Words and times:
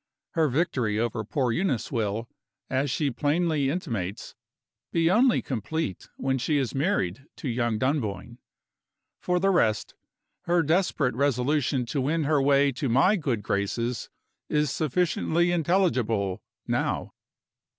Her 0.31 0.47
victory 0.49 0.97
over 0.97 1.23
poor 1.23 1.51
Eunice 1.51 1.91
will, 1.91 2.27
as 2.71 2.89
she 2.89 3.11
plainly 3.11 3.69
intimates, 3.69 4.33
be 4.91 5.11
only 5.11 5.43
complete 5.43 6.09
when 6.17 6.39
she 6.39 6.57
is 6.57 6.73
married 6.73 7.27
to 7.35 7.47
young 7.47 7.77
Dunboyne. 7.77 8.39
For 9.19 9.39
the 9.39 9.51
rest, 9.51 9.93
her 10.45 10.63
desperate 10.63 11.13
resolution 11.13 11.85
to 11.85 12.01
win 12.01 12.23
her 12.23 12.41
way 12.41 12.71
to 12.71 12.89
my 12.89 13.15
good 13.15 13.43
graces 13.43 14.09
is 14.49 14.71
sufficiently 14.71 15.51
intelligible, 15.51 16.41
now. 16.65 17.13